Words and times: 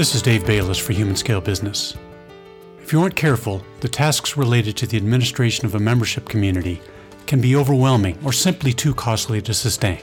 This 0.00 0.14
is 0.14 0.22
Dave 0.22 0.46
Bayless 0.46 0.78
for 0.78 0.94
Human 0.94 1.14
Scale 1.14 1.42
Business. 1.42 1.94
If 2.80 2.90
you 2.90 3.02
aren't 3.02 3.16
careful, 3.16 3.62
the 3.80 3.88
tasks 3.88 4.34
related 4.34 4.74
to 4.78 4.86
the 4.86 4.96
administration 4.96 5.66
of 5.66 5.74
a 5.74 5.78
membership 5.78 6.26
community 6.26 6.80
can 7.26 7.42
be 7.42 7.54
overwhelming 7.54 8.18
or 8.24 8.32
simply 8.32 8.72
too 8.72 8.94
costly 8.94 9.42
to 9.42 9.52
sustain. 9.52 10.00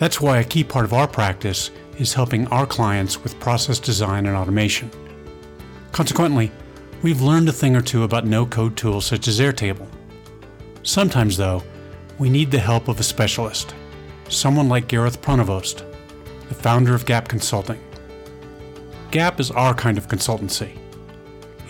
That's 0.00 0.20
why 0.20 0.38
a 0.38 0.44
key 0.44 0.64
part 0.64 0.84
of 0.84 0.92
our 0.92 1.06
practice 1.06 1.70
is 1.96 2.14
helping 2.14 2.48
our 2.48 2.66
clients 2.66 3.22
with 3.22 3.38
process 3.38 3.78
design 3.78 4.26
and 4.26 4.36
automation. 4.36 4.90
Consequently, 5.92 6.50
we've 7.00 7.22
learned 7.22 7.48
a 7.48 7.52
thing 7.52 7.76
or 7.76 7.82
two 7.82 8.02
about 8.02 8.26
no 8.26 8.46
code 8.46 8.76
tools 8.76 9.06
such 9.06 9.28
as 9.28 9.38
Airtable. 9.38 9.86
Sometimes, 10.82 11.36
though, 11.36 11.62
we 12.18 12.30
need 12.30 12.50
the 12.50 12.58
help 12.58 12.88
of 12.88 12.98
a 12.98 13.04
specialist, 13.04 13.76
someone 14.28 14.68
like 14.68 14.88
Gareth 14.88 15.22
Pronovost, 15.22 15.84
the 16.48 16.54
founder 16.56 16.96
of 16.96 17.06
Gap 17.06 17.28
Consulting. 17.28 17.78
Gap 19.10 19.40
is 19.40 19.50
our 19.50 19.72
kind 19.72 19.96
of 19.96 20.06
consultancy. 20.06 20.76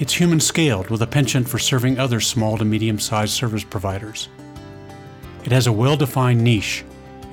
It's 0.01 0.12
human 0.12 0.41
scaled 0.41 0.91
with 0.91 1.02
a 1.02 1.06
penchant 1.06 1.48
for 1.48 1.61
serving 1.61 1.97
other 1.97 2.19
small 2.19 2.59
to 2.59 2.64
medium 2.64 2.98
sized 2.98 3.33
service 3.33 3.62
providers. 3.62 4.28
It 5.45 5.52
has 5.52 5.69
a 5.69 5.73
well 5.73 5.97
defined 5.97 6.42
niche 6.42 6.84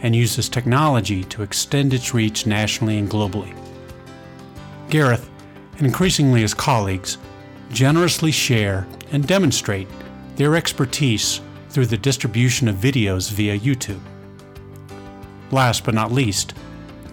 and 0.04 0.16
uses 0.16 0.48
technology 0.48 1.24
to 1.24 1.42
extend 1.42 1.92
its 1.92 2.14
reach 2.14 2.46
nationally 2.46 3.00
and 3.00 3.10
globally. 3.10 3.58
Gareth, 4.92 5.28
and 5.80 5.88
increasingly 5.88 6.42
his 6.42 6.54
colleagues, 6.54 7.18
generously 7.72 8.32
share 8.32 8.86
and 9.12 9.28
demonstrate 9.28 9.88
their 10.36 10.56
expertise 10.56 11.42
through 11.70 11.88
the 11.88 11.98
distribution 11.98 12.68
of 12.68 12.76
videos 12.76 13.32
via 13.32 13.58
YouTube. 13.58 14.02
Last 15.50 15.84
but 15.84 15.96
not 15.96 16.12
least, 16.12 16.54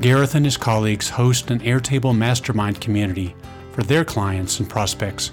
Gareth 0.01 0.35
and 0.35 0.45
his 0.45 0.57
colleagues 0.57 1.09
host 1.09 1.51
an 1.51 1.61
Airtable 1.61 2.17
mastermind 2.17 2.81
community 2.81 3.35
for 3.73 3.83
their 3.83 4.05
clients 4.05 4.59
and 4.59 4.69
prospects, 4.69 5.31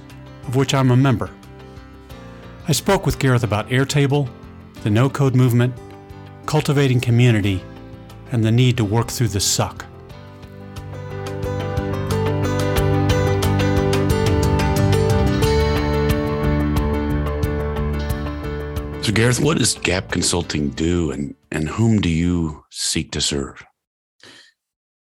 of 0.48 0.56
which 0.56 0.74
I'm 0.74 0.92
a 0.92 0.96
member. 0.96 1.30
I 2.68 2.72
spoke 2.72 3.06
with 3.06 3.20
Gareth 3.20 3.44
about 3.44 3.70
Airtable, 3.70 4.30
the 4.84 4.90
no 4.90 5.10
code 5.10 5.36
movement, 5.36 5.74
cultivating 6.46 7.00
community, 7.00 7.64
and 8.32 8.44
the 8.44 8.52
need 8.52 8.78
to 8.78 8.86
work 8.86 9.10
through 9.10 9.30
the 9.30 9.40
suck. 9.40 9.86
So, 19.02 19.14
Gareth, 19.14 19.40
what 19.40 19.58
does 19.58 19.74
Gap 19.74 20.12
Consulting 20.12 20.70
do 20.70 21.10
and, 21.10 21.34
and 21.52 21.68
whom 21.68 22.00
do 22.00 22.10
you 22.10 22.64
seek 22.70 23.10
to 23.14 23.22
serve? 23.22 23.66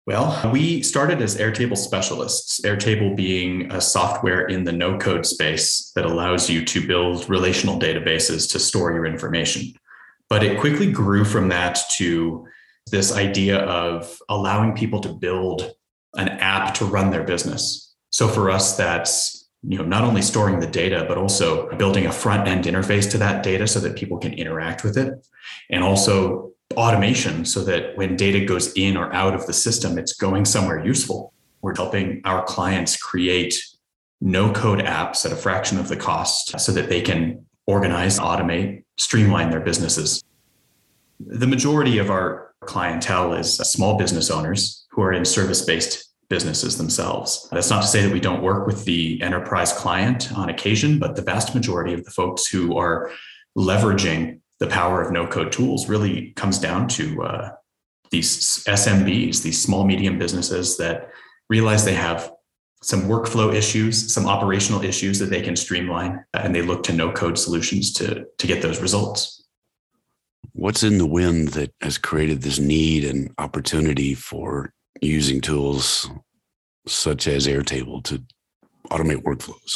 Well, 0.07 0.51
we 0.51 0.83
started 0.83 1.19
as 1.19 1.37
Airtable 1.37 1.77
specialists, 1.77 2.61
Airtable 2.61 3.15
being 3.15 3.71
a 3.71 3.81
software 3.81 4.45
in 4.45 4.63
the 4.63 4.71
no 4.71 4.99
code 4.99 5.25
space 5.25 5.91
that 5.95 6.05
allows 6.05 6.47
you 6.47 6.63
to 6.63 6.85
build 6.85 7.27
relational 7.27 7.79
databases 7.79 8.51
to 8.51 8.59
store 8.59 8.93
your 8.93 9.07
information. 9.07 9.73
But 10.29 10.43
it 10.43 10.59
quickly 10.59 10.91
grew 10.91 11.25
from 11.25 11.49
that 11.49 11.79
to 11.97 12.45
this 12.91 13.15
idea 13.15 13.59
of 13.61 14.19
allowing 14.29 14.75
people 14.75 14.99
to 15.01 15.09
build 15.09 15.73
an 16.15 16.29
app 16.29 16.75
to 16.75 16.85
run 16.85 17.09
their 17.09 17.23
business. 17.23 17.95
So 18.11 18.27
for 18.27 18.51
us, 18.51 18.77
that's 18.77 19.49
you 19.63 19.79
know 19.79 19.85
not 19.85 20.03
only 20.03 20.21
storing 20.21 20.59
the 20.59 20.67
data, 20.67 21.05
but 21.07 21.17
also 21.17 21.75
building 21.77 22.05
a 22.05 22.11
front 22.11 22.47
end 22.47 22.65
interface 22.65 23.09
to 23.11 23.17
that 23.17 23.41
data 23.41 23.65
so 23.65 23.79
that 23.79 23.95
people 23.95 24.19
can 24.19 24.33
interact 24.33 24.83
with 24.83 24.97
it, 24.97 25.27
and 25.71 25.83
also 25.83 26.51
automation 26.75 27.45
so 27.45 27.63
that 27.63 27.95
when 27.97 28.15
data 28.15 28.45
goes 28.45 28.73
in 28.73 28.97
or 28.97 29.13
out 29.13 29.33
of 29.33 29.45
the 29.47 29.53
system, 29.53 29.97
it's 29.97 30.13
going 30.13 30.45
somewhere 30.45 30.85
useful. 30.85 31.33
We're 31.61 31.75
helping 31.75 32.21
our 32.25 32.43
clients 32.43 32.97
create 32.97 33.55
no 34.21 34.51
code 34.51 34.79
apps 34.79 35.25
at 35.25 35.31
a 35.31 35.35
fraction 35.35 35.77
of 35.77 35.87
the 35.87 35.95
cost 35.95 36.59
so 36.59 36.71
that 36.71 36.89
they 36.89 37.01
can 37.01 37.45
organize, 37.67 38.19
automate, 38.19 38.83
streamline 38.97 39.49
their 39.49 39.59
businesses. 39.59 40.23
The 41.19 41.47
majority 41.47 41.97
of 41.97 42.09
our 42.09 42.53
clientele 42.65 43.33
is 43.33 43.57
small 43.57 43.97
business 43.97 44.29
owners 44.29 44.85
who 44.91 45.01
are 45.01 45.13
in 45.13 45.25
service 45.25 45.61
based 45.63 46.05
businesses 46.29 46.77
themselves. 46.77 47.47
That's 47.51 47.69
not 47.69 47.81
to 47.81 47.87
say 47.87 48.01
that 48.01 48.11
we 48.11 48.19
don't 48.19 48.41
work 48.41 48.65
with 48.65 48.85
the 48.85 49.21
enterprise 49.21 49.71
client 49.73 50.31
on 50.33 50.49
occasion, 50.49 50.97
but 50.99 51.15
the 51.15 51.21
vast 51.21 51.53
majority 51.53 51.93
of 51.93 52.03
the 52.03 52.11
folks 52.11 52.47
who 52.47 52.77
are 52.77 53.11
leveraging 53.57 54.39
the 54.59 54.67
power 54.67 55.01
of 55.01 55.11
no 55.11 55.27
code 55.27 55.51
tools 55.51 55.89
really 55.89 56.31
comes 56.35 56.59
down 56.59 56.87
to 56.87 57.23
uh, 57.23 57.51
these 58.11 58.63
SMBs, 58.65 59.41
these 59.41 59.61
small 59.61 59.85
medium 59.85 60.17
businesses 60.17 60.77
that 60.77 61.09
realize 61.49 61.83
they 61.83 61.93
have 61.93 62.31
some 62.81 63.03
workflow 63.03 63.53
issues, 63.53 64.13
some 64.13 64.27
operational 64.27 64.83
issues 64.83 65.19
that 65.19 65.29
they 65.29 65.41
can 65.41 65.55
streamline, 65.55 66.23
and 66.33 66.53
they 66.53 66.61
look 66.61 66.83
to 66.83 66.93
no 66.93 67.11
code 67.11 67.37
solutions 67.37 67.91
to, 67.93 68.25
to 68.37 68.47
get 68.47 68.61
those 68.61 68.79
results. 68.79 69.43
What's 70.53 70.83
in 70.83 70.99
the 70.99 71.05
wind 71.05 71.49
that 71.49 71.73
has 71.81 71.97
created 71.97 72.41
this 72.41 72.59
need 72.59 73.03
and 73.03 73.33
opportunity 73.37 74.13
for 74.13 74.71
using 75.01 75.41
tools 75.41 76.09
such 76.87 77.27
as 77.27 77.47
Airtable 77.47 78.03
to 78.03 78.23
automate 78.91 79.23
workflows? 79.23 79.73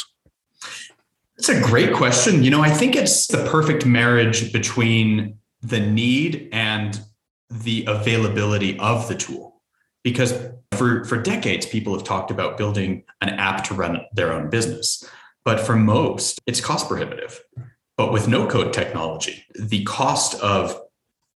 A 1.50 1.60
great 1.60 1.92
question. 1.92 2.44
You 2.44 2.50
know, 2.50 2.60
I 2.60 2.70
think 2.70 2.94
it's 2.94 3.26
the 3.26 3.44
perfect 3.46 3.84
marriage 3.84 4.52
between 4.52 5.36
the 5.62 5.80
need 5.80 6.48
and 6.52 7.00
the 7.50 7.84
availability 7.88 8.78
of 8.78 9.08
the 9.08 9.16
tool. 9.16 9.60
Because 10.04 10.32
for, 10.72 11.04
for 11.04 11.20
decades, 11.20 11.66
people 11.66 11.92
have 11.92 12.04
talked 12.04 12.30
about 12.30 12.56
building 12.56 13.02
an 13.20 13.30
app 13.30 13.64
to 13.64 13.74
run 13.74 14.00
their 14.12 14.32
own 14.32 14.48
business. 14.48 15.04
But 15.44 15.58
for 15.58 15.74
most, 15.74 16.38
it's 16.46 16.60
cost 16.60 16.86
prohibitive. 16.86 17.42
But 17.96 18.12
with 18.12 18.28
no 18.28 18.46
code 18.46 18.72
technology, 18.72 19.44
the 19.58 19.82
cost 19.82 20.40
of 20.40 20.80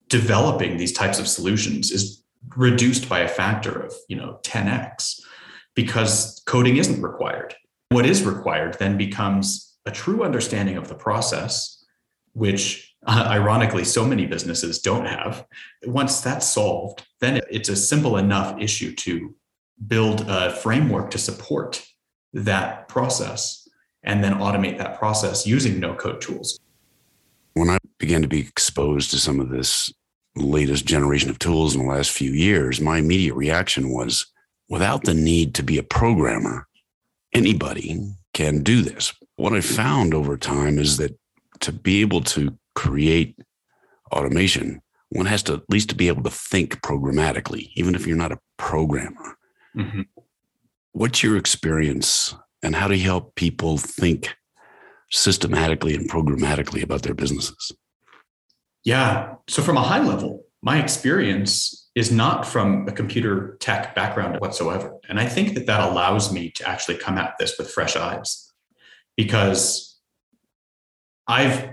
developing 0.09 0.77
these 0.77 0.93
types 0.93 1.17
of 1.17 1.27
solutions 1.27 1.89
is 1.89 2.23
reduced 2.55 3.09
by 3.09 3.21
a 3.21 3.27
factor 3.27 3.79
of, 3.79 3.95
you 4.07 4.15
know, 4.15 4.39
10x 4.43 5.21
because 5.73 6.43
coding 6.45 6.77
isn't 6.77 7.01
required. 7.01 7.55
What 7.89 8.05
is 8.05 8.21
required 8.23 8.77
then 8.77 8.95
becomes 8.95 9.72
a 9.85 9.91
true 9.91 10.23
understanding 10.23 10.77
of 10.77 10.87
the 10.87 10.95
process, 10.95 11.85
which 12.33 12.95
uh, 13.05 13.25
ironically 13.27 13.83
so 13.83 14.05
many 14.05 14.25
businesses 14.25 14.79
don't 14.79 15.05
have. 15.05 15.45
Once 15.85 16.21
that's 16.21 16.47
solved, 16.47 17.05
then 17.19 17.41
it's 17.49 17.69
a 17.69 17.75
simple 17.75 18.17
enough 18.17 18.59
issue 18.59 18.93
to 18.95 19.35
build 19.87 20.21
a 20.27 20.55
framework 20.55 21.11
to 21.11 21.17
support 21.17 21.85
that 22.33 22.87
process 22.87 23.67
and 24.03 24.23
then 24.23 24.33
automate 24.35 24.77
that 24.77 24.97
process 24.97 25.45
using 25.45 25.79
no 25.79 25.93
code 25.93 26.21
tools. 26.21 26.59
When 27.53 27.69
I 27.69 27.77
began 27.99 28.21
to 28.21 28.27
be 28.27 28.39
exposed 28.39 29.11
to 29.11 29.19
some 29.19 29.39
of 29.39 29.49
this 29.49 29.91
latest 30.35 30.85
generation 30.85 31.29
of 31.29 31.39
tools 31.39 31.75
in 31.75 31.85
the 31.85 31.91
last 31.91 32.11
few 32.11 32.31
years, 32.31 32.81
my 32.81 32.97
immediate 32.97 33.35
reaction 33.35 33.89
was 33.89 34.25
without 34.69 35.03
the 35.03 35.13
need 35.13 35.53
to 35.55 35.63
be 35.63 35.77
a 35.77 35.83
programmer, 35.83 36.67
anybody 37.33 38.15
can 38.33 38.63
do 38.63 38.81
this. 38.81 39.13
What 39.35 39.53
I 39.53 39.61
found 39.61 40.13
over 40.13 40.37
time 40.37 40.77
is 40.77 40.97
that 40.97 41.17
to 41.61 41.71
be 41.71 42.01
able 42.01 42.21
to 42.21 42.57
create 42.75 43.37
automation, 44.11 44.81
one 45.09 45.25
has 45.25 45.43
to 45.43 45.53
at 45.53 45.69
least 45.69 45.89
to 45.89 45.95
be 45.95 46.07
able 46.07 46.23
to 46.23 46.29
think 46.29 46.81
programmatically, 46.81 47.71
even 47.75 47.95
if 47.95 48.05
you're 48.05 48.17
not 48.17 48.31
a 48.31 48.39
programmer. 48.57 49.37
Mm-hmm. 49.75 50.01
What's 50.91 51.23
your 51.23 51.37
experience 51.37 52.35
and 52.61 52.75
how 52.75 52.87
do 52.87 52.95
you 52.95 53.03
help 53.03 53.35
people 53.35 53.77
think 53.77 54.35
systematically 55.11 55.95
and 55.95 56.09
programmatically 56.09 56.83
about 56.83 57.01
their 57.01 57.13
businesses? 57.13 57.71
Yeah. 58.83 59.35
So, 59.47 59.61
from 59.61 59.77
a 59.77 59.81
high 59.81 60.03
level, 60.03 60.43
my 60.61 60.81
experience 60.81 61.89
is 61.95 62.11
not 62.11 62.45
from 62.45 62.87
a 62.87 62.91
computer 62.91 63.57
tech 63.59 63.95
background 63.95 64.39
whatsoever. 64.39 64.97
And 65.09 65.19
I 65.19 65.25
think 65.27 65.53
that 65.55 65.67
that 65.67 65.89
allows 65.89 66.31
me 66.33 66.49
to 66.51 66.67
actually 66.67 66.97
come 66.97 67.17
at 67.17 67.35
this 67.37 67.57
with 67.57 67.69
fresh 67.69 67.95
eyes 67.95 68.52
because 69.15 69.99
I've 71.27 71.71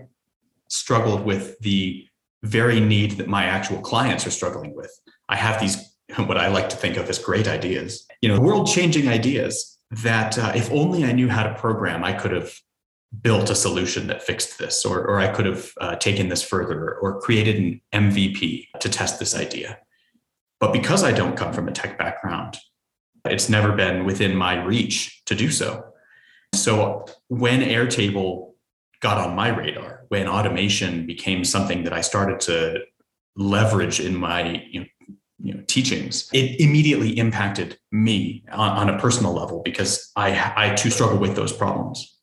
struggled 0.69 1.25
with 1.25 1.58
the 1.60 2.06
very 2.42 2.81
need 2.81 3.12
that 3.12 3.28
my 3.28 3.44
actual 3.44 3.81
clients 3.81 4.26
are 4.26 4.31
struggling 4.31 4.75
with. 4.75 4.90
I 5.28 5.37
have 5.37 5.60
these 5.60 5.90
what 6.16 6.37
I 6.37 6.48
like 6.48 6.69
to 6.70 6.76
think 6.76 6.96
of 6.96 7.08
as 7.08 7.19
great 7.19 7.46
ideas, 7.46 8.06
you 8.20 8.28
know, 8.28 8.40
world 8.40 8.66
changing 8.66 9.08
ideas 9.08 9.78
that 9.90 10.38
uh, 10.38 10.52
if 10.54 10.70
only 10.70 11.04
I 11.04 11.12
knew 11.12 11.28
how 11.28 11.42
to 11.42 11.54
program, 11.54 12.04
I 12.04 12.12
could 12.12 12.32
have 12.32 12.52
built 13.22 13.50
a 13.50 13.54
solution 13.54 14.06
that 14.06 14.22
fixed 14.22 14.58
this, 14.58 14.84
or, 14.84 15.00
or 15.04 15.19
I 15.19 15.28
could 15.28 15.46
have 15.46 15.72
uh, 15.81 15.96
taken 15.96 16.28
this 16.28 16.43
further 16.43 16.96
or 16.96 17.20
created 17.20 17.56
an 17.56 17.81
MVP 17.93 18.69
to 18.78 18.88
test 18.88 19.19
this 19.19 19.34
idea. 19.34 19.78
But 20.60 20.72
because 20.72 21.02
I 21.02 21.12
don't 21.12 21.36
come 21.36 21.52
from 21.52 21.69
a 21.69 21.72
tech 21.72 21.98
background, 21.98 22.58
it's 23.25 23.48
never 23.48 23.72
been 23.72 24.04
within 24.04 24.36
my 24.36 24.62
reach 24.62 25.25
to 25.26 25.34
do 25.34 25.50
so. 25.50 25.84
So 26.55 27.06
when 27.29 27.61
Airtable 27.61 28.52
got 29.00 29.19
on 29.19 29.35
my 29.35 29.49
radar, 29.49 30.05
when 30.08 30.29
automation 30.29 31.06
became 31.06 31.44
something 31.44 31.85
that 31.85 31.93
I 31.93 32.00
started 32.00 32.41
to 32.41 32.85
leverage 33.37 34.00
in 34.00 34.17
my 34.17 34.62
you 34.70 34.81
know, 34.81 34.87
you 35.38 35.55
know 35.55 35.62
teachings, 35.67 36.29
it 36.32 36.61
immediately 36.61 37.17
impacted 37.19 37.79
me 37.93 38.44
on, 38.52 38.88
on 38.88 38.94
a 38.94 38.99
personal 38.99 39.32
level 39.32 39.62
because 39.64 40.11
I, 40.17 40.52
I 40.56 40.75
too 40.75 40.91
struggle 40.91 41.19
with 41.19 41.37
those 41.37 41.52
problems. 41.52 42.19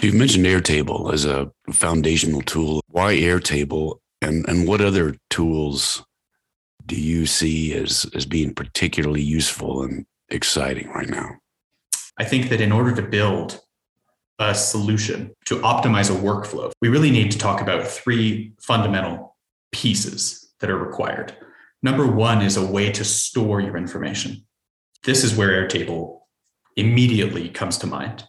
You've 0.00 0.14
mentioned 0.14 0.46
Airtable 0.46 1.12
as 1.12 1.24
a 1.24 1.50
foundational 1.72 2.42
tool. 2.42 2.80
Why 2.86 3.16
Airtable 3.16 3.98
and, 4.22 4.48
and 4.48 4.68
what 4.68 4.80
other 4.80 5.16
tools 5.30 6.04
do 6.86 6.94
you 6.94 7.26
see 7.26 7.74
as, 7.74 8.06
as 8.14 8.24
being 8.24 8.54
particularly 8.54 9.22
useful 9.22 9.82
and 9.82 10.06
exciting 10.28 10.88
right 10.90 11.08
now? 11.08 11.36
I 12.18 12.24
think 12.24 12.50
that 12.50 12.60
in 12.60 12.70
order 12.70 12.94
to 12.94 13.02
build 13.02 13.60
a 14.40 14.54
solution 14.54 15.30
to 15.44 15.58
optimize 15.58 16.10
a 16.10 16.18
workflow, 16.18 16.72
we 16.80 16.88
really 16.88 17.10
need 17.10 17.30
to 17.30 17.38
talk 17.38 17.60
about 17.60 17.86
three 17.86 18.54
fundamental 18.60 19.36
pieces 19.70 20.52
that 20.60 20.70
are 20.70 20.78
required. 20.78 21.36
Number 21.82 22.06
one 22.06 22.42
is 22.42 22.56
a 22.56 22.66
way 22.66 22.90
to 22.92 23.04
store 23.04 23.60
your 23.60 23.76
information. 23.76 24.46
This 25.04 25.24
is 25.24 25.36
where 25.36 25.50
Airtable 25.50 26.20
immediately 26.76 27.50
comes 27.50 27.78
to 27.78 27.86
mind. 27.86 28.24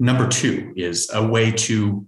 Number 0.00 0.28
two 0.28 0.72
is 0.76 1.10
a 1.12 1.26
way 1.26 1.52
to 1.52 2.06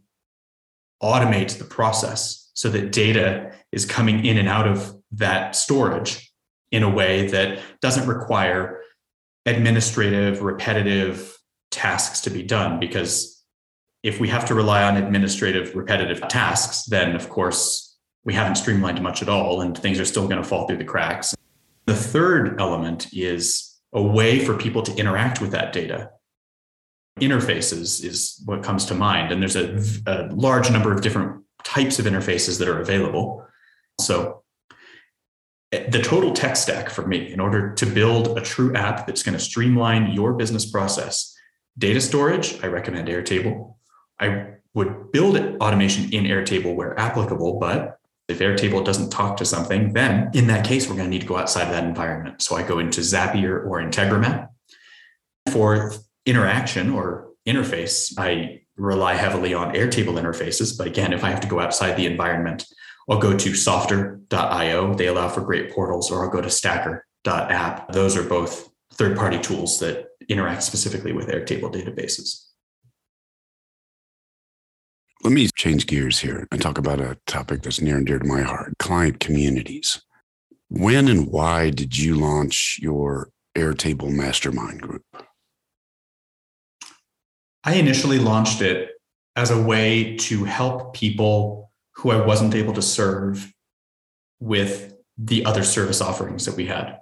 automate 1.02 1.58
the 1.58 1.64
process 1.64 2.50
so 2.54 2.68
that 2.68 2.92
data 2.92 3.52
is 3.72 3.86
coming 3.86 4.24
in 4.26 4.36
and 4.36 4.48
out 4.48 4.66
of 4.66 4.96
that 5.12 5.56
storage 5.56 6.32
in 6.72 6.82
a 6.82 6.90
way 6.90 7.28
that 7.28 7.60
doesn't 7.80 8.08
require 8.08 8.80
administrative, 9.46 10.42
repetitive 10.42 11.36
tasks 11.70 12.20
to 12.22 12.30
be 12.30 12.42
done. 12.42 12.80
Because 12.80 13.44
if 14.02 14.20
we 14.20 14.28
have 14.28 14.46
to 14.46 14.54
rely 14.54 14.82
on 14.82 14.96
administrative, 14.96 15.74
repetitive 15.74 16.26
tasks, 16.28 16.84
then 16.84 17.14
of 17.14 17.28
course 17.28 17.98
we 18.24 18.34
haven't 18.34 18.56
streamlined 18.56 19.00
much 19.02 19.22
at 19.22 19.28
all 19.28 19.60
and 19.60 19.76
things 19.76 19.98
are 19.98 20.04
still 20.04 20.26
going 20.26 20.42
to 20.42 20.48
fall 20.48 20.66
through 20.66 20.78
the 20.78 20.84
cracks. 20.84 21.34
The 21.86 21.94
third 21.94 22.60
element 22.60 23.08
is 23.12 23.78
a 23.92 24.02
way 24.02 24.44
for 24.44 24.56
people 24.56 24.82
to 24.82 24.94
interact 24.96 25.40
with 25.40 25.52
that 25.52 25.72
data. 25.72 26.10
Interfaces 27.18 28.04
is 28.04 28.40
what 28.44 28.62
comes 28.62 28.84
to 28.86 28.94
mind. 28.94 29.32
And 29.32 29.42
there's 29.42 29.56
a, 29.56 29.82
a 30.06 30.28
large 30.34 30.70
number 30.70 30.92
of 30.92 31.02
different 31.02 31.44
types 31.64 31.98
of 31.98 32.06
interfaces 32.06 32.58
that 32.58 32.68
are 32.68 32.80
available. 32.80 33.46
So 34.00 34.42
eh, 35.72 35.88
the 35.90 36.00
total 36.00 36.32
tech 36.32 36.56
stack 36.56 36.90
for 36.90 37.06
me 37.06 37.32
in 37.32 37.40
order 37.40 37.74
to 37.74 37.86
build 37.86 38.38
a 38.38 38.40
true 38.40 38.74
app 38.74 39.06
that's 39.06 39.22
going 39.22 39.36
to 39.36 39.44
streamline 39.44 40.12
your 40.12 40.34
business 40.34 40.70
process 40.70 41.34
data 41.78 42.00
storage 42.00 42.62
i 42.62 42.66
recommend 42.66 43.08
airtable 43.08 43.74
i 44.20 44.46
would 44.74 45.10
build 45.12 45.36
automation 45.60 46.12
in 46.12 46.24
airtable 46.24 46.74
where 46.74 46.98
applicable 46.98 47.58
but 47.58 47.98
if 48.28 48.38
airtable 48.38 48.84
doesn't 48.84 49.10
talk 49.10 49.36
to 49.36 49.44
something 49.44 49.92
then 49.92 50.30
in 50.34 50.46
that 50.46 50.64
case 50.64 50.88
we're 50.88 50.96
going 50.96 51.06
to 51.06 51.10
need 51.10 51.22
to 51.22 51.26
go 51.26 51.36
outside 51.36 51.64
of 51.64 51.70
that 51.70 51.84
environment 51.84 52.40
so 52.42 52.56
i 52.56 52.62
go 52.62 52.78
into 52.78 53.00
zapier 53.00 53.64
or 53.66 53.80
integromat 53.80 54.48
for 55.50 55.92
interaction 56.26 56.90
or 56.90 57.30
interface 57.46 58.12
i 58.18 58.60
rely 58.76 59.14
heavily 59.14 59.52
on 59.52 59.74
airtable 59.74 60.20
interfaces 60.20 60.76
but 60.76 60.86
again 60.86 61.12
if 61.12 61.24
i 61.24 61.30
have 61.30 61.40
to 61.40 61.48
go 61.48 61.60
outside 61.60 61.96
the 61.96 62.06
environment 62.06 62.64
I'll 63.10 63.18
go 63.18 63.36
to 63.36 63.50
Softr.io. 63.50 64.94
They 64.94 65.06
allow 65.08 65.28
for 65.28 65.40
great 65.40 65.72
portals, 65.72 66.12
or 66.12 66.24
I'll 66.24 66.30
go 66.30 66.40
to 66.40 66.48
stacker.app. 66.48 67.92
Those 67.92 68.16
are 68.16 68.22
both 68.22 68.70
third 68.94 69.16
party 69.16 69.38
tools 69.38 69.78
that 69.80 70.08
interact 70.28 70.62
specifically 70.62 71.12
with 71.12 71.28
Airtable 71.28 71.72
databases. 71.72 72.46
Let 75.22 75.32
me 75.32 75.48
change 75.54 75.86
gears 75.86 76.20
here 76.20 76.48
and 76.50 76.62
talk 76.62 76.78
about 76.78 77.00
a 77.00 77.18
topic 77.26 77.62
that's 77.62 77.80
near 77.80 77.98
and 77.98 78.06
dear 78.06 78.18
to 78.18 78.26
my 78.26 78.40
heart 78.40 78.72
client 78.78 79.20
communities. 79.20 80.00
When 80.68 81.08
and 81.08 81.26
why 81.26 81.70
did 81.70 81.98
you 81.98 82.14
launch 82.14 82.78
your 82.80 83.30
Airtable 83.56 84.10
Mastermind 84.10 84.80
group? 84.80 85.02
I 87.64 87.74
initially 87.74 88.18
launched 88.18 88.62
it 88.62 88.92
as 89.36 89.50
a 89.50 89.60
way 89.60 90.16
to 90.16 90.44
help 90.44 90.94
people 90.94 91.70
who 91.96 92.10
I 92.10 92.24
wasn't 92.24 92.54
able 92.54 92.72
to 92.72 92.82
serve 92.82 93.52
with 94.38 94.94
the 95.18 95.44
other 95.44 95.64
service 95.64 96.00
offerings 96.00 96.46
that 96.46 96.56
we 96.56 96.66
had. 96.66 96.98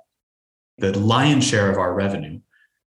The 0.79 0.97
lion's 0.99 1.45
share 1.45 1.71
of 1.71 1.77
our 1.77 1.93
revenue 1.93 2.41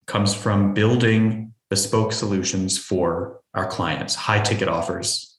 comes 0.06 0.34
from 0.34 0.74
building 0.74 1.54
bespoke 1.70 2.14
solutions 2.14 2.78
for 2.78 3.42
our 3.54 3.68
clients, 3.68 4.16
high 4.16 4.42
ticket 4.42 4.68
offers. 4.68 5.38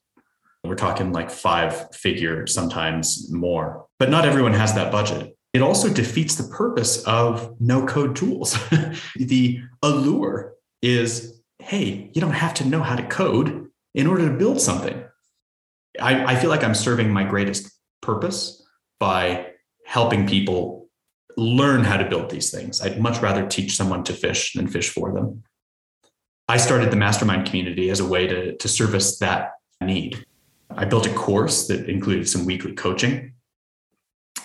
We're 0.65 0.75
talking 0.75 1.13
like 1.13 1.31
five 1.31 1.95
figure, 1.95 2.47
sometimes 2.47 3.33
more, 3.33 3.87
but 3.99 4.11
not 4.11 4.27
everyone 4.27 4.53
has 4.53 4.75
that 4.75 4.93
budget. 4.93 5.37
It 5.53 5.63
also 5.63 5.93
defeats 5.93 6.35
the 6.35 6.53
purpose 6.53 7.03
of 7.05 7.55
no 7.61 7.87
code 7.87 8.15
tools. 8.15 8.57
the 9.17 9.61
allure 9.83 10.55
is 10.83 11.41
hey, 11.61 12.11
you 12.15 12.21
don't 12.21 12.33
have 12.33 12.55
to 12.55 12.67
know 12.67 12.83
how 12.83 12.97
to 12.97 13.07
code 13.07 13.69
in 13.95 14.07
order 14.07 14.29
to 14.29 14.37
build 14.37 14.61
something. 14.61 15.05
I, 16.01 16.33
I 16.33 16.37
feel 16.37 16.51
like 16.51 16.65
I'm 16.65 16.75
serving 16.75 17.11
my 17.11 17.25
greatest 17.25 17.71
purpose 18.01 18.63
by 18.99 19.49
helping 19.85 20.27
people 20.27 20.89
learn 21.37 21.85
how 21.85 21.97
to 21.97 22.09
build 22.09 22.31
these 22.31 22.51
things. 22.51 22.81
I'd 22.81 23.01
much 23.01 23.21
rather 23.21 23.47
teach 23.47 23.77
someone 23.77 24.05
to 24.05 24.13
fish 24.13 24.53
than 24.55 24.69
fish 24.69 24.91
for 24.91 25.13
them. 25.13 25.43
I 26.49 26.57
started 26.57 26.91
the 26.91 26.97
mastermind 26.97 27.47
community 27.47 27.91
as 27.91 28.01
a 28.01 28.05
way 28.05 28.27
to, 28.27 28.57
to 28.57 28.69
service 28.69 29.19
that 29.19 29.53
need. 29.81 30.25
I 30.71 30.85
built 30.85 31.07
a 31.07 31.15
course 31.15 31.67
that 31.69 31.89
included 31.89 32.29
some 32.29 32.45
weekly 32.45 32.73
coaching. 32.73 33.35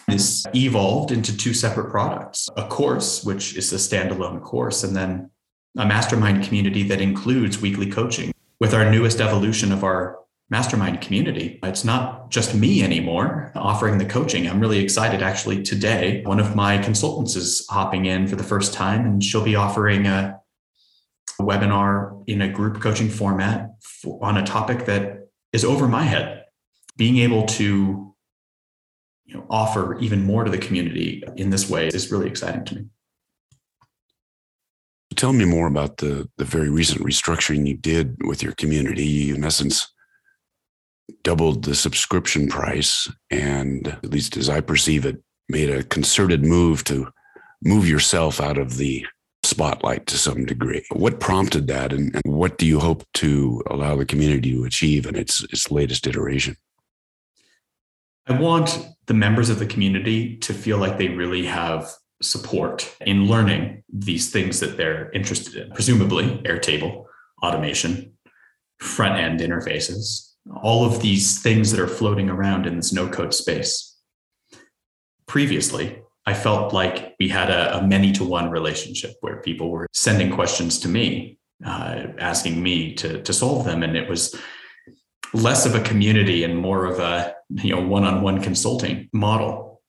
This 0.08 0.46
evolved 0.54 1.12
into 1.12 1.36
two 1.36 1.54
separate 1.54 1.90
products 1.90 2.48
a 2.56 2.68
course, 2.68 3.24
which 3.24 3.56
is 3.56 3.74
a 3.74 3.78
standalone 3.78 4.42
course, 4.42 4.84
and 4.84 4.96
then 4.96 5.32
a 5.78 5.86
mastermind 5.86 6.44
community 6.44 6.84
that 6.84 7.02
includes 7.02 7.60
weekly 7.60 7.90
coaching. 7.90 8.32
With 8.60 8.74
our 8.74 8.90
newest 8.90 9.20
evolution 9.20 9.72
of 9.72 9.84
our 9.84 10.20
mastermind 10.50 11.02
community. 11.02 11.60
It's 11.64 11.84
not 11.84 12.30
just 12.30 12.54
me 12.54 12.84
anymore 12.84 13.52
offering 13.56 13.98
the 13.98 14.06
coaching. 14.06 14.48
I'm 14.48 14.60
really 14.60 14.80
excited 14.80 15.24
actually 15.24 15.64
today. 15.64 16.22
One 16.24 16.40
of 16.40 16.56
my 16.56 16.78
consultants 16.78 17.36
is 17.36 17.66
hopping 17.70 18.06
in 18.06 18.28
for 18.28 18.36
the 18.36 18.44
first 18.44 18.74
time 18.74 19.06
and 19.06 19.24
she'll 19.24 19.44
be 19.44 19.56
offering 19.56 20.06
a, 20.06 20.40
webinar 21.38 22.24
in 22.28 22.42
a 22.42 22.48
group 22.48 22.82
coaching 22.82 23.10
format 23.10 23.72
for, 23.82 24.24
on 24.24 24.38
a 24.38 24.46
topic 24.46 24.86
that 24.86 25.28
is 25.52 25.66
over 25.66 25.86
my 25.86 26.04
head. 26.04 26.46
Being 26.96 27.18
able 27.18 27.46
to 27.48 28.16
you 29.26 29.34
know, 29.34 29.46
offer 29.50 30.00
even 30.00 30.24
more 30.24 30.46
to 30.46 30.52
the 30.52 30.58
community 30.58 31.24
in 31.36 31.50
this 31.50 31.70
way 31.70 31.88
is 31.88 32.10
really 32.10 32.28
exciting 32.28 32.64
to 32.64 32.76
me. 32.76 32.86
Tell 35.16 35.34
me 35.34 35.44
more 35.44 35.68
about 35.68 35.98
the 35.98 36.30
the 36.38 36.46
very 36.46 36.70
recent 36.70 37.02
restructuring 37.02 37.68
you 37.68 37.76
did 37.76 38.16
with 38.26 38.42
your 38.44 38.54
community. 38.54 39.06
You, 39.06 39.36
in 39.36 39.44
essence, 39.44 39.94
doubled 41.24 41.64
the 41.64 41.76
subscription 41.76 42.48
price 42.48 43.12
and 43.30 43.88
at 43.88 44.10
least 44.10 44.38
as 44.38 44.50
i 44.50 44.60
perceive 44.60 45.06
it 45.06 45.22
made 45.50 45.70
a 45.70 45.84
concerted 45.84 46.44
move 46.44 46.84
to 46.84 47.08
move 47.64 47.88
yourself 47.88 48.42
out 48.42 48.58
of 48.58 48.78
the 48.78 49.06
spotlight 49.44 50.08
to 50.08 50.18
some 50.18 50.46
degree. 50.46 50.84
What 50.92 51.20
prompted 51.20 51.68
that 51.68 51.94
and, 51.94 52.14
and 52.16 52.36
what 52.36 52.58
do 52.58 52.66
you 52.66 52.80
hope 52.80 53.04
to 53.16 53.64
allow 53.68 53.96
the 53.96 54.06
community 54.06 54.52
to 54.54 54.66
achieve 54.66 55.06
in 55.06 55.16
its 55.16 55.44
its 55.44 55.72
latest 55.72 56.08
iteration? 56.08 56.56
I 58.28 58.40
want 58.40 58.88
the 59.06 59.14
members 59.14 59.50
of 59.50 59.60
the 59.60 59.68
community 59.68 60.38
to 60.38 60.54
feel 60.54 60.78
like 60.78 60.98
they 60.98 61.10
really 61.10 61.46
have 61.46 61.92
support 62.22 62.96
in 63.02 63.28
learning 63.28 63.84
these 63.88 64.32
things 64.32 64.60
that 64.62 64.78
they're 64.78 65.12
interested 65.12 65.56
in. 65.56 65.72
Presumably 65.72 66.40
airtable 66.40 67.06
automation 67.44 68.14
front 68.80 69.16
end 69.20 69.40
interfaces 69.42 70.32
all 70.54 70.86
of 70.86 71.02
these 71.02 71.42
things 71.42 71.72
that 71.72 71.80
are 71.80 71.88
floating 71.88 72.30
around 72.30 72.66
in 72.66 72.76
this 72.76 72.94
no 72.94 73.08
code 73.10 73.34
space. 73.34 73.98
Previously, 75.28 76.02
I 76.26 76.34
felt 76.34 76.74
like 76.74 77.16
we 77.20 77.30
had 77.30 77.50
a, 77.50 77.78
a 77.78 77.88
many 77.88 78.12
to 78.14 78.24
one 78.24 78.50
relationship 78.50 79.16
where 79.22 79.42
people 79.42 79.70
were 79.70 79.88
sending 79.94 80.32
questions 80.32 80.80
to 80.80 80.88
me, 80.88 81.38
uh, 81.66 82.08
asking 82.20 82.62
me 82.62 82.94
to, 82.96 83.22
to 83.22 83.34
solve 83.34 83.66
them. 83.66 83.84
And 83.84 83.96
it 83.96 84.10
was 84.10 84.36
less 85.34 85.66
of 85.66 85.76
a 85.76 85.82
community 85.82 86.44
and 86.44 86.58
more 86.58 86.86
of 86.86 87.00
a 87.00 87.36
you 87.50 87.76
know 87.76 87.86
one-on-one 87.86 88.42
consulting 88.42 89.10
model. 89.14 89.82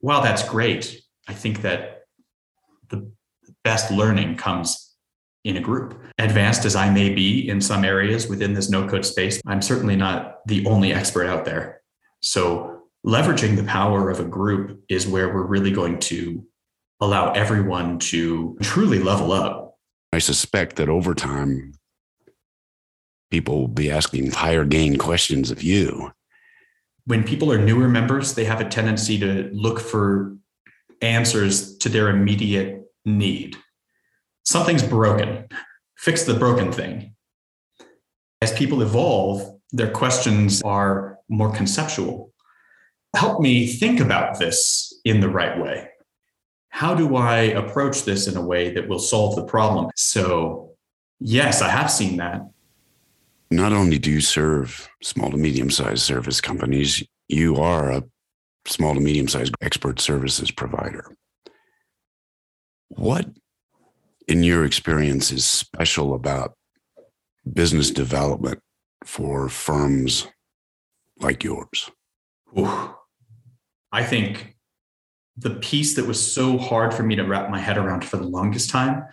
While 0.00 0.22
that's 0.22 0.48
great, 0.48 1.00
I 1.26 1.34
think 1.34 1.62
that 1.62 2.02
the 2.88 3.10
best 3.64 3.90
learning 3.90 4.36
comes 4.36 4.87
in 5.48 5.56
a 5.56 5.60
group. 5.60 6.00
Advanced 6.18 6.64
as 6.64 6.76
I 6.76 6.90
may 6.90 7.08
be 7.10 7.48
in 7.48 7.60
some 7.60 7.84
areas 7.84 8.28
within 8.28 8.52
this 8.52 8.70
no 8.70 8.86
code 8.86 9.04
space, 9.04 9.40
I'm 9.46 9.62
certainly 9.62 9.96
not 9.96 10.46
the 10.46 10.66
only 10.66 10.92
expert 10.92 11.26
out 11.26 11.44
there. 11.44 11.80
So, 12.20 12.82
leveraging 13.06 13.56
the 13.56 13.64
power 13.64 14.10
of 14.10 14.20
a 14.20 14.24
group 14.24 14.82
is 14.88 15.06
where 15.06 15.32
we're 15.32 15.46
really 15.46 15.70
going 15.70 15.98
to 16.00 16.44
allow 17.00 17.32
everyone 17.32 17.98
to 17.98 18.58
truly 18.60 18.98
level 18.98 19.32
up. 19.32 19.76
I 20.12 20.18
suspect 20.18 20.76
that 20.76 20.88
over 20.88 21.14
time, 21.14 21.74
people 23.30 23.60
will 23.60 23.68
be 23.68 23.90
asking 23.90 24.32
higher 24.32 24.64
gain 24.64 24.98
questions 24.98 25.50
of 25.50 25.62
you. 25.62 26.12
When 27.06 27.24
people 27.24 27.50
are 27.52 27.58
newer 27.58 27.88
members, 27.88 28.34
they 28.34 28.44
have 28.44 28.60
a 28.60 28.68
tendency 28.68 29.18
to 29.20 29.48
look 29.52 29.80
for 29.80 30.36
answers 31.00 31.78
to 31.78 31.88
their 31.88 32.10
immediate 32.10 32.82
need. 33.04 33.56
Something's 34.48 34.82
broken. 34.82 35.46
Fix 35.98 36.24
the 36.24 36.32
broken 36.32 36.72
thing. 36.72 37.14
As 38.40 38.50
people 38.50 38.80
evolve, 38.80 39.60
their 39.72 39.90
questions 39.90 40.62
are 40.62 41.18
more 41.28 41.52
conceptual. 41.52 42.32
Help 43.14 43.42
me 43.42 43.66
think 43.66 44.00
about 44.00 44.38
this 44.38 44.98
in 45.04 45.20
the 45.20 45.28
right 45.28 45.60
way. 45.60 45.90
How 46.70 46.94
do 46.94 47.16
I 47.16 47.40
approach 47.40 48.04
this 48.04 48.26
in 48.26 48.38
a 48.38 48.40
way 48.40 48.72
that 48.72 48.88
will 48.88 48.98
solve 48.98 49.36
the 49.36 49.44
problem? 49.44 49.90
So, 49.96 50.70
yes, 51.20 51.60
I 51.60 51.68
have 51.68 51.90
seen 51.90 52.16
that. 52.16 52.40
Not 53.50 53.74
only 53.74 53.98
do 53.98 54.10
you 54.10 54.22
serve 54.22 54.88
small 55.02 55.30
to 55.30 55.36
medium 55.36 55.70
sized 55.70 56.04
service 56.04 56.40
companies, 56.40 57.06
you 57.28 57.56
are 57.56 57.90
a 57.90 58.04
small 58.66 58.94
to 58.94 59.00
medium 59.00 59.28
sized 59.28 59.54
expert 59.60 60.00
services 60.00 60.50
provider. 60.50 61.14
What, 62.88 63.26
in 64.28 64.42
your 64.42 64.64
experience, 64.64 65.32
is 65.32 65.44
special 65.44 66.14
about 66.14 66.54
business 67.50 67.90
development 67.90 68.60
for 69.04 69.48
firms 69.48 70.28
like 71.18 71.42
yours? 71.42 71.90
Ooh. 72.56 72.94
I 73.90 74.04
think 74.04 74.56
the 75.36 75.50
piece 75.50 75.94
that 75.94 76.06
was 76.06 76.32
so 76.32 76.58
hard 76.58 76.92
for 76.92 77.02
me 77.02 77.16
to 77.16 77.22
wrap 77.22 77.50
my 77.50 77.58
head 77.58 77.78
around 77.78 78.04
for 78.04 78.18
the 78.18 78.24
longest 78.24 78.70
time 78.70 79.04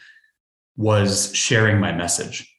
was 0.75 1.33
sharing 1.33 1.79
my 1.79 1.93
message. 1.93 2.51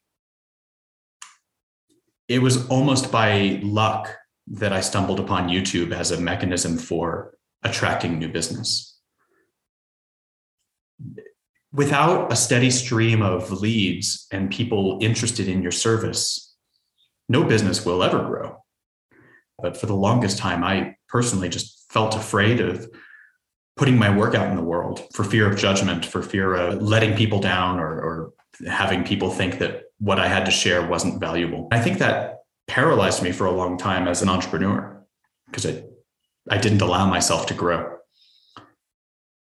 It 2.29 2.41
was 2.41 2.67
almost 2.69 3.13
by 3.13 3.61
luck 3.63 4.17
that 4.49 4.73
I 4.73 4.81
stumbled 4.81 5.21
upon 5.21 5.49
YouTube 5.49 5.93
as 5.93 6.11
a 6.11 6.21
mechanism 6.21 6.79
for 6.79 7.37
attracting 7.63 8.19
new 8.19 8.29
business. 8.29 8.99
Without 11.77 12.33
a 12.33 12.37
steady 12.37 12.71
stream 12.71 13.21
of 13.21 13.53
leads 13.53 14.27
and 14.33 14.51
people 14.51 14.99
interested 15.03 15.47
in 15.47 15.61
your 15.61 15.71
service, 15.71 16.55
no 17.29 17.45
business 17.45 17.85
will 17.85 18.03
ever 18.03 18.25
grow. 18.25 18.65
But 19.59 19.77
for 19.77 19.85
the 19.85 19.95
longest 19.95 20.39
time, 20.39 20.65
I 20.65 20.97
personally 21.07 21.51
just 21.51 21.85
felt 21.93 22.17
afraid 22.17 22.63
of 22.63 22.89
putting 23.77 23.99
my 23.99 24.17
work 24.17 24.35
out 24.35 24.49
in 24.49 24.57
the 24.57 24.63
world 24.63 25.07
for 25.13 25.23
fear 25.23 25.51
of 25.51 25.59
judgment, 25.59 26.07
for 26.07 26.23
fear 26.23 26.55
of 26.55 26.81
letting 26.81 27.15
people 27.15 27.41
down 27.41 27.79
or, 27.79 28.01
or 28.01 28.33
having 28.67 29.05
people 29.05 29.29
think 29.29 29.59
that 29.59 29.83
what 29.99 30.19
I 30.19 30.29
had 30.29 30.47
to 30.47 30.51
share 30.51 30.87
wasn't 30.87 31.21
valuable. 31.21 31.69
I 31.73 31.81
think 31.81 31.99
that 31.99 32.39
paralyzed 32.69 33.23
me 33.23 33.33
for 33.33 33.47
a 33.47 33.53
long 33.53 33.77
time 33.77 34.09
as 34.09 34.23
an 34.23 34.31
entrepreneur 34.31 35.05
because 35.45 35.67
I, 35.67 35.85
I 36.49 36.57
didn't 36.57 36.81
allow 36.81 37.07
myself 37.07 37.47
to 37.49 37.55
grow. 37.55 37.99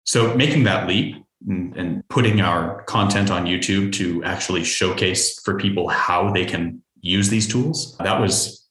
So 0.04 0.36
making 0.36 0.64
that 0.64 0.88
leap 0.88 1.23
and, 1.48 2.04
putting 2.10 2.42
our 2.42 2.84
content 2.84 3.32
on 3.32 3.46
YouTube 3.46 3.92
to 3.94 4.24
actually 4.24 4.64
showcase 4.64 5.40
for 5.40 5.58
people 5.58 5.88
how 5.88 6.32
they 6.32 6.46
can 6.46 6.82
use 7.02 7.30
these 7.30 7.48
tools, 7.48 7.98
that 7.98 8.22
was 8.22 8.68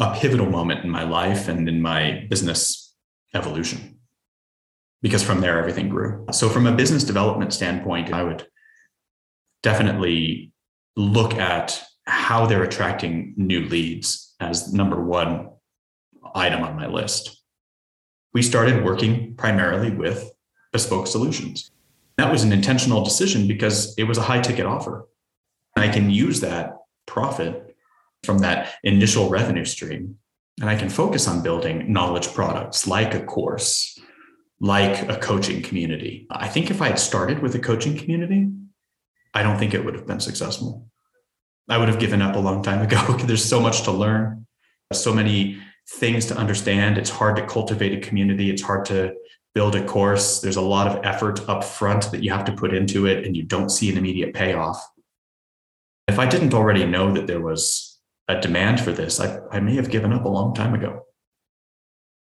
a 0.00 0.14
pivotal 0.14 0.46
moment 0.46 0.82
in 0.82 0.90
my 0.90 1.02
life 1.02 1.46
and 1.48 1.68
in 1.68 1.82
my 1.82 2.26
business 2.30 2.94
evolution. 3.34 3.98
Because 5.02 5.22
from 5.22 5.40
there, 5.40 5.58
everything 5.58 5.88
grew. 5.88 6.26
So, 6.32 6.48
from 6.48 6.66
a 6.66 6.72
business 6.72 7.04
development 7.04 7.52
standpoint, 7.52 8.12
I 8.12 8.22
would 8.22 8.46
definitely 9.62 10.52
look 10.96 11.34
at 11.34 11.82
how 12.06 12.46
they're 12.46 12.64
attracting 12.64 13.34
new 13.36 13.66
leads 13.66 14.34
as 14.40 14.72
number 14.72 15.02
one 15.02 15.50
item 16.34 16.62
on 16.62 16.76
my 16.76 16.86
list. 16.86 17.42
We 18.32 18.42
started 18.42 18.84
working 18.84 19.34
primarily 19.36 19.90
with 19.90 20.30
bespoke 20.72 21.06
solutions. 21.06 21.70
That 22.20 22.30
was 22.30 22.42
an 22.42 22.52
intentional 22.52 23.02
decision 23.02 23.48
because 23.48 23.94
it 23.96 24.04
was 24.04 24.18
a 24.18 24.22
high 24.22 24.42
ticket 24.42 24.66
offer. 24.66 25.08
I 25.74 25.88
can 25.88 26.10
use 26.10 26.40
that 26.40 26.76
profit 27.06 27.74
from 28.24 28.40
that 28.40 28.74
initial 28.84 29.30
revenue 29.30 29.64
stream 29.64 30.18
and 30.60 30.68
I 30.68 30.76
can 30.76 30.90
focus 30.90 31.26
on 31.26 31.42
building 31.42 31.90
knowledge 31.90 32.34
products 32.34 32.86
like 32.86 33.14
a 33.14 33.24
course, 33.24 33.98
like 34.60 35.08
a 35.08 35.16
coaching 35.16 35.62
community. 35.62 36.26
I 36.30 36.46
think 36.46 36.70
if 36.70 36.82
I 36.82 36.88
had 36.88 36.98
started 36.98 37.38
with 37.38 37.54
a 37.54 37.58
coaching 37.58 37.96
community, 37.96 38.50
I 39.32 39.42
don't 39.42 39.58
think 39.58 39.72
it 39.72 39.82
would 39.82 39.94
have 39.94 40.06
been 40.06 40.20
successful. 40.20 40.90
I 41.70 41.78
would 41.78 41.88
have 41.88 41.98
given 41.98 42.20
up 42.20 42.36
a 42.36 42.38
long 42.38 42.62
time 42.62 42.82
ago. 42.82 43.16
There's 43.24 43.42
so 43.42 43.60
much 43.60 43.84
to 43.84 43.92
learn, 43.92 44.46
so 44.92 45.14
many 45.14 45.58
things 45.88 46.26
to 46.26 46.36
understand. 46.36 46.98
It's 46.98 47.08
hard 47.08 47.36
to 47.36 47.46
cultivate 47.46 47.96
a 47.96 48.06
community. 48.06 48.50
It's 48.50 48.60
hard 48.60 48.84
to 48.86 49.14
build 49.60 49.76
a 49.76 49.84
course. 49.84 50.40
There's 50.40 50.56
a 50.56 50.62
lot 50.62 50.86
of 50.88 51.04
effort 51.04 51.46
up 51.46 51.62
front 51.62 52.10
that 52.12 52.22
you 52.22 52.32
have 52.32 52.46
to 52.46 52.52
put 52.52 52.72
into 52.72 53.04
it, 53.04 53.26
and 53.26 53.36
you 53.36 53.42
don't 53.42 53.68
see 53.68 53.90
an 53.90 53.98
immediate 53.98 54.32
payoff. 54.32 54.82
If 56.08 56.18
I 56.18 56.24
didn't 56.24 56.54
already 56.54 56.86
know 56.86 57.12
that 57.12 57.26
there 57.26 57.42
was 57.42 57.98
a 58.26 58.40
demand 58.40 58.80
for 58.80 58.90
this, 58.90 59.20
I, 59.20 59.38
I 59.52 59.60
may 59.60 59.74
have 59.74 59.90
given 59.90 60.14
up 60.14 60.24
a 60.24 60.30
long 60.30 60.54
time 60.54 60.72
ago. 60.72 61.02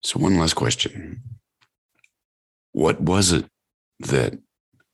So, 0.03 0.19
one 0.19 0.37
last 0.37 0.55
question 0.55 1.21
What 2.73 2.99
was 2.99 3.31
it 3.31 3.45
that 4.01 4.37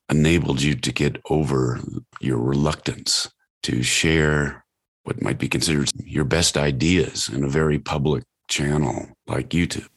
enabled 0.07 0.61
you 0.61 0.75
to 0.75 0.91
get 0.93 1.19
over 1.31 1.79
your 2.19 2.37
reluctance 2.37 3.27
to 3.63 3.81
share 3.81 4.63
what 5.01 5.19
might 5.19 5.39
be 5.39 5.47
considered 5.47 5.89
your 6.03 6.25
best 6.25 6.57
ideas 6.57 7.27
in 7.27 7.43
a 7.43 7.49
very 7.49 7.79
public 7.79 8.23
channel 8.47 9.07
like 9.25 9.49
YouTube? 9.49 9.89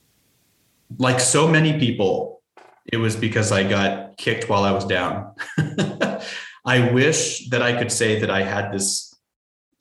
Like 0.97 1.21
so 1.21 1.47
many 1.47 1.79
people, 1.79 2.38
it 2.93 2.97
was 2.97 3.17
because 3.17 3.53
I 3.53 3.69
got 3.69 4.17
kicked 4.17 4.49
while 4.49 4.65
I 4.65 4.73
was 4.73 4.85
down. 4.85 5.35
I 6.65 6.91
wish 6.91 7.49
that 7.51 7.63
I 7.63 7.79
could 7.79 7.93
say 7.93 8.21
that 8.21 8.31
I 8.31 8.43
had 8.43 8.73
this 8.73 9.15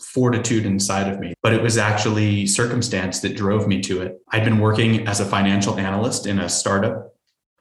fortitude 0.01 0.65
inside 0.65 1.11
of 1.11 1.19
me, 1.19 1.33
but 1.41 1.53
it 1.53 1.61
was 1.61 1.77
actually 1.77 2.47
circumstance 2.47 3.19
that 3.21 3.35
drove 3.35 3.67
me 3.67 3.81
to 3.81 4.01
it. 4.01 4.17
I'd 4.31 4.45
been 4.45 4.59
working 4.59 5.07
as 5.07 5.19
a 5.19 5.25
financial 5.25 5.77
analyst 5.77 6.25
in 6.25 6.39
a 6.39 6.49
startup 6.49 7.13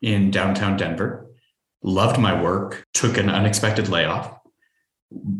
in 0.02 0.30
downtown 0.30 0.76
Denver, 0.76 1.26
loved 1.82 2.18
my 2.18 2.40
work, 2.40 2.86
took 2.92 3.16
an 3.16 3.30
unexpected 3.30 3.88
layoff, 3.88 4.36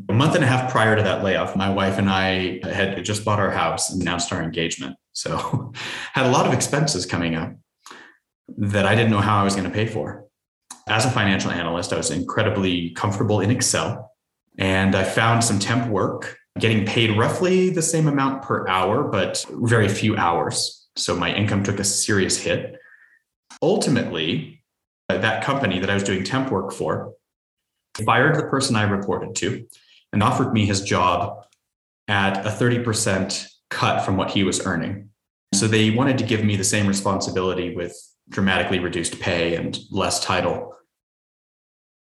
a 0.09 0.13
month 0.13 0.35
and 0.35 0.45
a 0.45 0.47
half 0.47 0.71
prior 0.71 0.97
to 0.97 1.03
that 1.03 1.25
layoff, 1.25 1.57
my 1.57 1.71
wife 1.71 1.99
and 1.99 2.09
I 2.09 2.61
had 2.65 3.05
just 3.05 3.25
bought 3.25 3.41
our 3.41 3.51
house 3.51 3.91
and 3.91 4.01
announced 4.01 4.33
our 4.33 4.43
engagement. 4.43 4.97
So 5.13 5.73
had 6.13 6.27
a 6.27 6.31
lot 6.31 6.47
of 6.47 6.53
expenses 6.53 7.07
coming 7.07 7.35
up 7.35 7.53
that 8.49 8.87
I 8.87 8.95
didn't 8.95 9.11
know 9.11 9.21
how 9.21 9.41
I 9.41 9.45
was 9.45 9.55
going 9.55 9.69
to 9.69 9.75
pay 9.75 9.87
for. 9.87 10.25
As 10.89 11.05
a 11.05 11.11
financial 11.11 11.51
analyst, 11.51 11.93
I 11.93 11.97
was 11.97 12.11
incredibly 12.11 12.91
comfortable 12.91 13.41
in 13.41 13.51
Excel 13.51 14.13
and 14.59 14.95
I 14.95 15.05
found 15.05 15.45
some 15.45 15.59
temp 15.59 15.89
work 15.89 16.39
getting 16.59 16.87
paid 16.87 17.17
roughly 17.19 17.71
the 17.71 17.83
same 17.83 18.09
amount 18.09 18.43
per 18.43 18.67
hour, 18.69 19.05
but 19.05 19.45
very 19.51 19.89
few 19.89 20.17
hours. 20.17 20.89
So 20.97 21.15
my 21.15 21.35
income 21.35 21.63
took 21.63 21.79
a 21.79 21.85
serious 21.85 22.39
hit. 22.39 22.77
Ultimately, 23.61 24.63
that 25.09 25.45
company 25.45 25.79
that 25.81 25.91
I 25.91 25.95
was 25.95 26.03
doing 26.03 26.25
temp 26.25 26.51
work 26.51 26.73
for 26.73 27.13
fired 28.05 28.37
the 28.37 28.45
person 28.45 28.77
I 28.77 28.85
reported 28.85 29.35
to 29.37 29.67
and 30.13 30.23
offered 30.23 30.53
me 30.53 30.67
his 30.67 30.83
job 30.83 31.45
at 32.09 32.47
a 32.47 32.51
30% 32.51 33.47
cut 33.71 34.05
from 34.05 34.17
what 34.17 34.31
he 34.31 34.45
was 34.45 34.65
earning. 34.65 35.11
So 35.55 35.67
they 35.67 35.91
wanted 35.91 36.19
to 36.19 36.25
give 36.25 36.45
me 36.45 36.57
the 36.57 36.65
same 36.65 36.87
responsibility 36.87 37.75
with 37.75 37.97
dramatically 38.29 38.79
reduced 38.79 39.21
pay 39.21 39.55
and 39.57 39.79
less 39.91 40.25
title. 40.25 40.75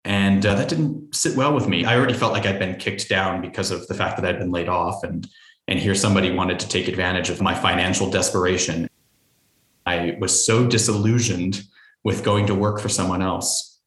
And 0.03 0.45
uh, 0.45 0.55
that 0.55 0.69
didn't 0.69 1.13
sit 1.15 1.37
well 1.37 1.53
with 1.53 1.67
me. 1.67 1.85
I 1.85 1.95
already 1.95 2.13
felt 2.13 2.33
like 2.33 2.45
I'd 2.45 2.59
been 2.59 2.75
kicked 2.77 3.07
down 3.07 3.41
because 3.41 3.71
of 3.71 3.87
the 3.87 3.93
fact 3.93 4.17
that 4.17 4.25
I'd 4.25 4.39
been 4.39 4.51
laid 4.51 4.69
off 4.69 5.03
and 5.03 5.27
and 5.67 5.79
here 5.79 5.95
somebody 5.95 6.31
wanted 6.31 6.59
to 6.59 6.67
take 6.67 6.87
advantage 6.87 7.29
of 7.29 7.39
my 7.39 7.53
financial 7.53 8.09
desperation. 8.09 8.89
I 9.85 10.17
was 10.19 10.45
so 10.45 10.67
disillusioned 10.67 11.63
with 12.03 12.25
going 12.25 12.47
to 12.47 12.55
work 12.55 12.79
for 12.81 12.89
someone 12.89 13.21
else 13.21 13.79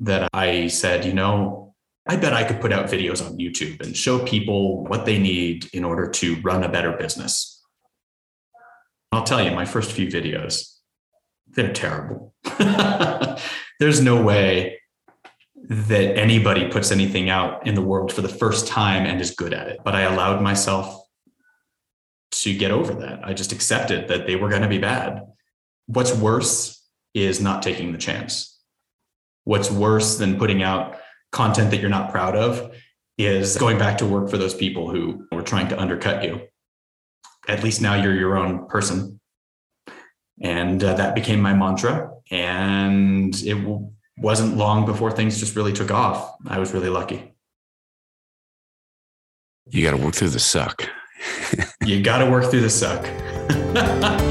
that 0.00 0.28
I 0.32 0.68
said, 0.68 1.04
you 1.04 1.12
know, 1.12 1.74
I 2.06 2.16
bet 2.16 2.32
I 2.32 2.44
could 2.44 2.60
put 2.60 2.72
out 2.72 2.86
videos 2.86 3.24
on 3.24 3.38
YouTube 3.38 3.82
and 3.82 3.96
show 3.96 4.18
people 4.18 4.84
what 4.86 5.04
they 5.04 5.18
need 5.18 5.68
in 5.74 5.84
order 5.84 6.08
to 6.10 6.40
run 6.40 6.64
a 6.64 6.68
better 6.68 6.92
business. 6.92 7.62
I'll 9.12 9.24
tell 9.24 9.42
you, 9.42 9.50
my 9.50 9.64
first 9.64 9.92
few 9.92 10.06
videos, 10.06 10.77
they're 11.58 11.72
terrible. 11.72 12.34
There's 13.80 14.00
no 14.00 14.22
way 14.22 14.80
that 15.54 16.16
anybody 16.16 16.68
puts 16.68 16.90
anything 16.90 17.28
out 17.28 17.66
in 17.66 17.74
the 17.74 17.82
world 17.82 18.12
for 18.12 18.22
the 18.22 18.28
first 18.28 18.66
time 18.66 19.04
and 19.04 19.20
is 19.20 19.32
good 19.32 19.52
at 19.52 19.68
it. 19.68 19.80
But 19.84 19.94
I 19.94 20.02
allowed 20.02 20.40
myself 20.40 21.02
to 22.30 22.54
get 22.56 22.70
over 22.70 22.94
that. 22.94 23.20
I 23.24 23.34
just 23.34 23.52
accepted 23.52 24.08
that 24.08 24.26
they 24.26 24.36
were 24.36 24.48
going 24.48 24.62
to 24.62 24.68
be 24.68 24.78
bad. 24.78 25.22
What's 25.86 26.14
worse 26.14 26.82
is 27.12 27.40
not 27.40 27.62
taking 27.62 27.92
the 27.92 27.98
chance 27.98 28.58
what's 29.48 29.70
worse 29.70 30.18
than 30.18 30.38
putting 30.38 30.62
out 30.62 30.98
content 31.32 31.70
that 31.70 31.78
you're 31.78 31.88
not 31.88 32.10
proud 32.10 32.36
of 32.36 32.70
is 33.16 33.56
going 33.56 33.78
back 33.78 33.96
to 33.96 34.04
work 34.04 34.28
for 34.28 34.36
those 34.36 34.52
people 34.52 34.90
who 34.90 35.26
were 35.32 35.40
trying 35.40 35.66
to 35.66 35.80
undercut 35.80 36.22
you. 36.22 36.38
At 37.48 37.64
least 37.64 37.80
now 37.80 37.94
you're 37.94 38.14
your 38.14 38.36
own 38.36 38.68
person. 38.68 39.17
And 40.40 40.82
uh, 40.82 40.94
that 40.94 41.14
became 41.14 41.40
my 41.40 41.54
mantra. 41.54 42.12
And 42.30 43.34
it 43.42 43.58
wasn't 44.16 44.56
long 44.56 44.86
before 44.86 45.10
things 45.10 45.38
just 45.38 45.56
really 45.56 45.72
took 45.72 45.90
off. 45.90 46.36
I 46.46 46.58
was 46.58 46.72
really 46.72 46.88
lucky. 46.88 47.34
You 49.66 49.84
got 49.84 49.96
to 49.96 50.02
work 50.02 50.14
through 50.14 50.30
the 50.30 50.38
suck. 50.38 50.88
you 51.84 52.02
got 52.02 52.18
to 52.18 52.30
work 52.30 52.50
through 52.50 52.62
the 52.62 52.70
suck. 52.70 53.04